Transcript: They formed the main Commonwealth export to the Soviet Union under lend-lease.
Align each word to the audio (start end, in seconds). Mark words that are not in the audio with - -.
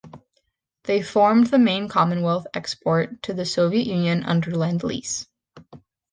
They 0.85 1.03
formed 1.03 1.51
the 1.51 1.59
main 1.59 1.87
Commonwealth 1.87 2.47
export 2.55 3.21
to 3.21 3.35
the 3.35 3.45
Soviet 3.45 3.85
Union 3.85 4.23
under 4.23 4.49
lend-lease. 4.49 5.27